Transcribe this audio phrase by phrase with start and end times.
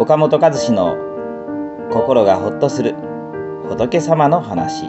[0.00, 0.96] 岡本和志の
[1.90, 2.94] 心がほっとする
[3.68, 4.86] 仏様の話。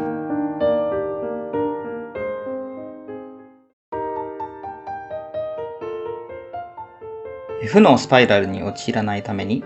[7.66, 9.64] 負のスパイラルに陥らないために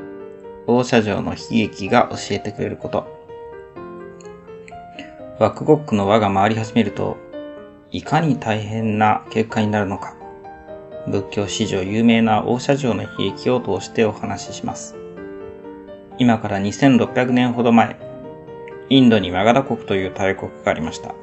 [0.66, 3.06] 放射状の悲劇が教えてくれること。
[5.40, 7.18] ワックゴックの輪が回り始めると
[7.92, 10.16] いかに大変な結果になるのか。
[11.10, 15.03] 仏教史上有名な大社城の悲劇を通してお話しします。
[16.20, 17.98] 今から2600年ほど前、
[18.90, 21.16] インドにマガダ国という大国がありました。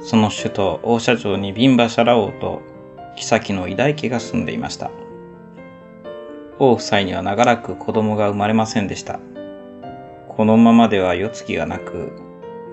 [0.00, 2.62] その首都大社城にビンバシャラ王と
[3.16, 4.90] 妃の偉大家が住んでいました。
[6.58, 9.20] 王夫妻には長らく子供が生まれませんでした。
[10.28, 12.12] このままでは世継ぎがなく、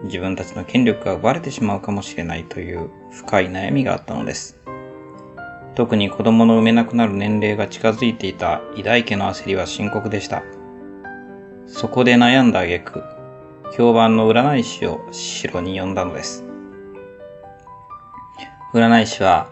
[0.04, 4.60] 自分たちの権力が奪われてしまうかもしれないという深い悩みがあったのです。
[5.76, 10.44] 特に子供の産めなくなる年齢が近づいていた偉大家の焦りは深刻でした。
[11.68, 13.04] そこで悩んだ挙句、
[13.78, 16.44] 評判の占い師を城に呼んだのです。
[18.74, 19.50] 占い師は、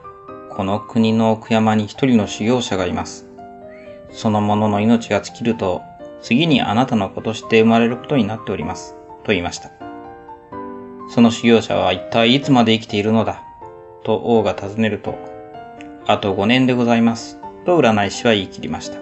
[0.52, 3.28] この国の奥山に一人の修行者がいます。
[4.12, 5.82] その者の命が尽きると、
[6.22, 8.96] 次にあなたの子として生まれることになっております。
[9.24, 9.72] と言いました。
[11.10, 13.44] その修行者は一体いつまで生きているのだ
[14.04, 15.16] と王が尋ねると、
[16.08, 17.40] あと5年でございます。
[17.66, 19.00] と占い師は言い切りました。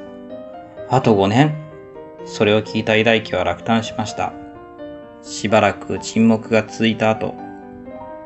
[0.90, 1.61] あと5年？
[2.26, 4.34] それを聞いた偉大家は落胆しました。
[5.22, 7.36] しばらく沈黙が続いた後、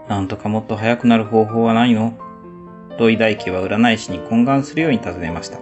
[0.07, 2.13] なんとかもっと早くなる方法はないの？
[2.97, 5.59] と偉大家は占い師に懇願するように尋ねました。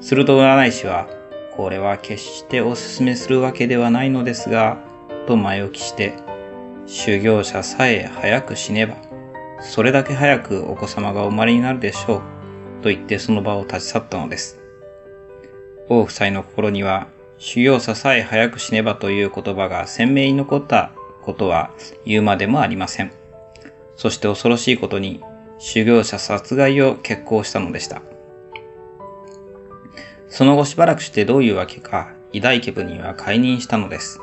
[0.00, 1.08] すると占い師は、
[1.56, 4.78] これは決してお勧めするわけではないのですが、
[5.26, 6.14] と前置きして、
[6.86, 8.96] 修行者さえ早く死ねば、
[9.60, 12.82] それだけ早くお子様がお生まれになるでしょう。
[12.82, 14.58] と言ってその場を立ち去ったのです。
[15.90, 17.08] 王夫妻の心には、
[17.42, 20.92] 修行者さえ早く死ねばという言葉が鮮明に残った
[21.22, 21.70] ことは
[22.04, 23.12] 言うまでもありません。
[23.96, 25.22] そして恐ろしいことに、
[25.58, 28.02] 修行者殺害を決行したのでした。
[30.28, 34.20] その後しばらくしてどういうわけか、偉大家部人は解任したのです。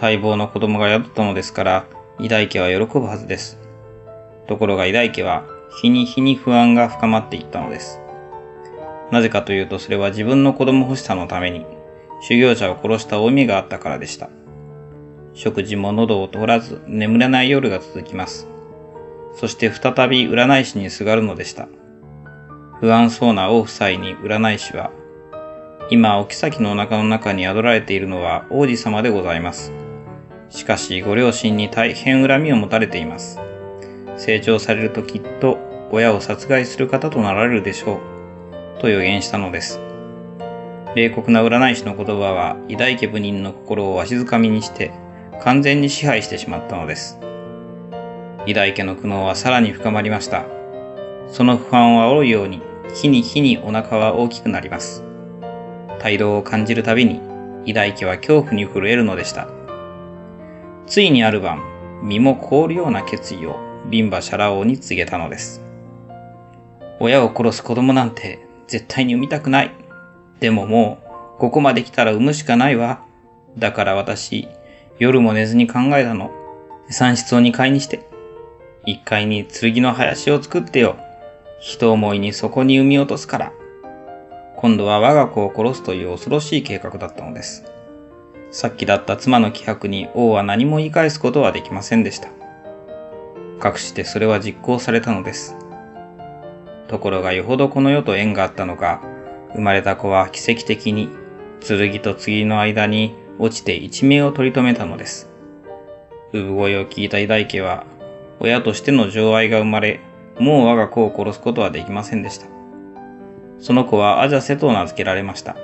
[0.00, 1.86] 待望の子供が宿ったのですから、
[2.18, 3.58] 偉大家は喜ぶはずです。
[4.46, 5.44] ところが偉大家は
[5.82, 8.00] 日に日に不安が深まっていったのです。
[9.12, 11.66] なぜかというとそれは自分の子供欲しさのために
[12.20, 14.30] 修行者を殺した負い目があったからでした。
[15.34, 18.48] 食事も喉を通らず眠れない夜が続きます。
[19.36, 21.68] そして再び占い師にすがるのでした。
[22.80, 24.90] 不安そうな王夫妻に占い師は、
[25.90, 29.72] 今、お妃のお腹の中に宿られているのは王子様でございます。
[30.50, 33.40] しかし、ご両親に大変恨みを持たれています。
[34.16, 35.58] 成長されるときっと
[35.90, 38.00] 親を殺害する方となられるでしょ
[38.76, 38.80] う。
[38.80, 39.87] と予言したのです。
[40.94, 44.90] 冷酷な占い師の言葉は偉大家部人の心をわしづかみにして
[45.42, 47.18] 完全に支配してしまったのです。
[48.46, 50.46] 偉大家の苦悩はさらに深まりました。
[51.28, 52.62] その不安を煽るように、
[52.94, 55.04] 日に日にお腹は大きくなります。
[55.98, 57.20] 態度を感じるたびに、
[57.66, 59.48] 偉大家は恐怖に震えるのでした。
[60.86, 61.62] ついにある晩、
[62.02, 63.58] 身も凍るような決意を
[63.90, 65.60] ビンバシャラ王に告げたのです。
[67.00, 69.87] 親を殺す子供なんて絶対に産みたくない。
[70.40, 70.98] でもも
[71.36, 73.02] う、ここまで来たら産むしかないわ。
[73.56, 74.48] だから私、
[74.98, 76.30] 夜も寝ずに考えたの。
[76.90, 78.08] 産室を2階にして。
[78.86, 80.96] 1階に剣の林を作ってよ。
[81.60, 83.52] 人思いにそこに産み落とすから。
[84.56, 87.64] 今度は我が子を殺すという恐ろしい計画だったのです。
[88.50, 92.30] さっきだった妻の気迫に王は何も言い返すことはできませんでした。
[93.60, 95.56] かくしてそれは実行されたのです。
[96.88, 99.02] ところがよほどこの世と縁があったのか、
[99.54, 101.08] 生まれた子は奇跡的に
[101.60, 105.28] 剣と次の間に落ちて一命を取り留めたのです。
[106.32, 107.86] 産声を聞いた偉大家は、
[108.40, 110.00] 親としての情愛が生まれ、
[110.38, 112.46] もう我が子を殺すことはできませんでした。
[113.60, 115.56] その子はアジャセと名付けられました。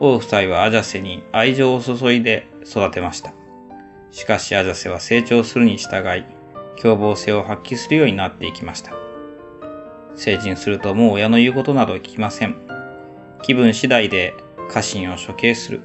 [0.00, 3.32] 王夫妻はアジャセに愛情を注いで育てました。
[4.10, 6.24] しかしアジャセは成長するに従い、
[6.76, 8.92] 凶暴性を発揮するようになっていきました。
[10.14, 12.56] 成人するともう親の言うことなど聞きません。
[13.42, 14.34] 気分次第で
[14.70, 15.80] 家臣を処刑する、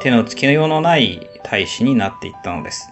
[0.00, 2.90] 手のつけようのない大使になっていったのです。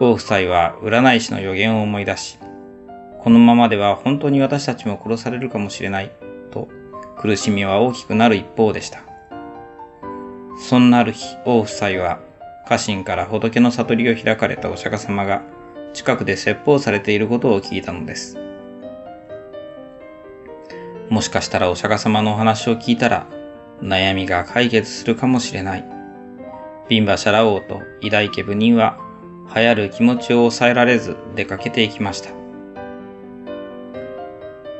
[0.00, 2.38] 王夫妻は占い師の予言を思い出し、
[3.20, 6.10] このままでは本当に私たちも殺されるかもしれない、
[6.50, 6.68] と
[7.18, 9.00] 苦しみは大きくなる一方でした。
[10.58, 12.20] そんなある日、王夫妻は
[12.68, 15.42] 家臣から仏の悟りを開かれたお釈迦様が
[15.92, 18.38] 近くで説法されていることを聞いたのです。
[21.12, 23.26] もしかしたらお釈迦様のお話を聞いたら、
[23.82, 25.84] 悩みが解決するかもしれない。
[26.88, 28.96] ビンバシャラ王と偉大家部人は
[29.54, 32.30] 流行る気持ちを抑えられず出かけていきました。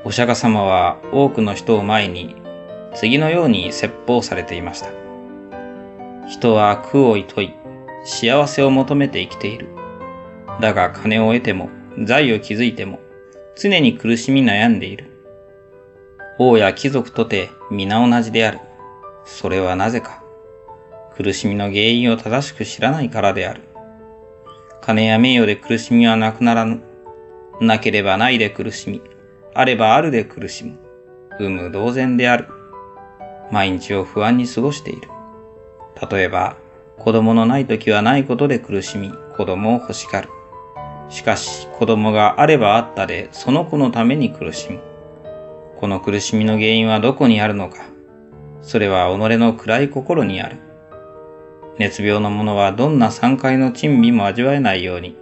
[0.06, 2.34] お釈迦様は多くの人を前に
[2.94, 4.88] 次のように説法されていました。
[6.31, 7.55] 人は苦を厭い、
[8.05, 9.69] 幸せを求めて生きている。
[10.62, 11.69] だが金を得ても、
[12.02, 13.00] 財を築いても、
[13.55, 15.11] 常に苦しみ悩んでいる。
[16.38, 18.61] 王や貴族とて皆同じである。
[19.25, 20.23] それはなぜか。
[21.14, 23.62] 苦しみの原因を正しく知らないからである。
[24.81, 26.81] 金や名誉で苦しみはなくならぬ。
[27.61, 29.02] なければないで苦しみ、
[29.55, 30.79] あればあるで苦しむ。
[31.38, 32.49] 有無同然である。
[33.50, 35.08] 毎日を不安に過ごしている。
[36.11, 36.56] 例えば、
[36.99, 40.29] 子供のない時はないことで苦しみ、子供を欲しがる。
[41.11, 44.91] しかし、子供があればあったで、その子のために苦しむ。
[45.82, 47.79] この苦しみの原因はどこにあるのか。
[48.61, 50.58] それは己の暗い心にある。
[51.76, 55.17] 熱病の者はどんな山海の珍味も味わえないように、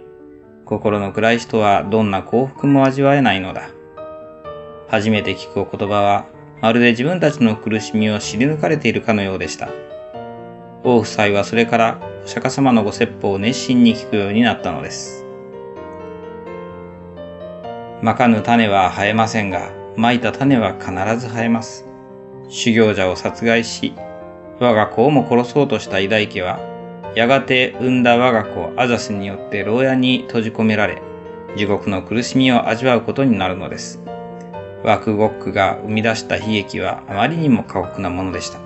[0.65, 3.71] 心の暗い人はどんな幸福も味わえないのだ。
[4.87, 6.25] 初めて聞くお言葉は、
[6.61, 9.67] まるで自分たちの苦しみを知り抜かれているかのようでした。
[10.83, 15.25] 王夫妻はそれからお釈迦様のご説法を熱心に聞くようになったのです。
[18.03, 21.85] まかぬ種は生えませんが、まいた種は必ず生えます。
[22.49, 23.93] 修行者を殺害し、
[24.59, 26.59] 我が子をも殺そうとした偉大家は、
[27.15, 31.01] やがて産んだ我が子アザスによって牢屋に閉じ込められ、
[31.57, 33.99] 地獄の苦しみを味わうことになるのです。
[34.83, 38.59] ワクゴックが生み出した悲劇はあまりにも過酷なものでした。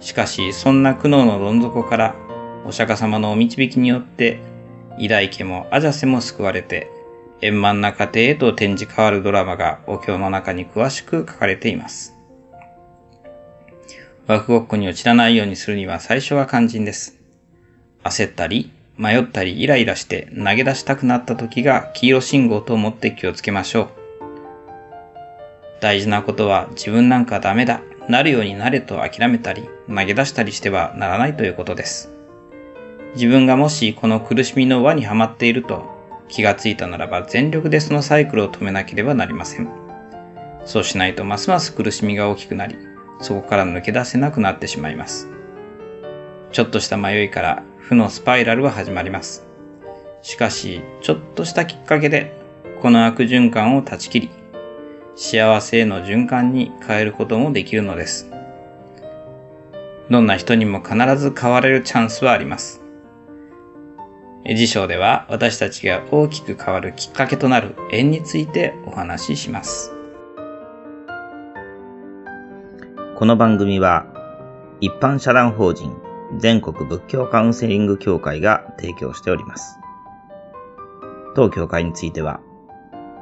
[0.00, 2.14] しかし、そんな苦悩のどん底から、
[2.64, 4.40] お釈迦様のお導きによって、
[4.98, 6.90] 偉大家もアジャセも救われて、
[7.40, 12.14] 円満な家庭へと展示変わるドラマがお経の中に詳しく書かれています。
[14.26, 17.16] ワクゴックに落ちらないようにするには最初は肝心です。
[18.02, 23.88] 焦ったり、迷ったりイライラして投げ出したくなった時が黄色信号と思って気をつけましょう。
[25.80, 32.10] 大事なことは自分なんかダメだ、なるようになれと諦めたり、投げ出したりしてはならないということです。
[33.14, 35.97] 自分がもしこの苦しみの輪にはまっていると
[36.28, 39.68] 気がついたならば全力でそのサイクルを止めなければなりません。
[40.64, 42.76] そうしないとますます苦しみが大きくなり、
[43.20, 45.28] そこから抜け出せなくなってしまいます。
[46.52, 49.46] ちょっとした迷いから負のスパイラルは始まります。
[50.22, 52.36] しかし、ちょっとしたきっかけで、
[52.82, 54.30] この悪循環を断ち切り、
[55.16, 58.30] 幸せへの循環に変えることもできるのです。
[60.10, 62.80] どんな人にも必ず変われるチャンスはあります。
[64.54, 69.92] 辞書では私たちが大きく変わるきっかけとなる縁についてお話しします。
[73.16, 74.06] この番組は
[74.80, 75.94] 一般社団法人
[76.38, 79.78] 全国仏教カウンセリング協会が提供しております。
[81.34, 82.40] 当協会については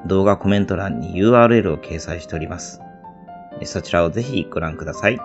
[0.07, 2.81] 動画コメント欄に URL を掲載しております。
[3.65, 5.19] そちらをぜひご覧ください。